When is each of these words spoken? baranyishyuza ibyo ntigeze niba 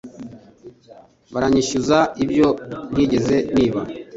baranyishyuza 1.33 1.97
ibyo 2.23 2.47
ntigeze 2.91 3.35
niba 3.55 3.79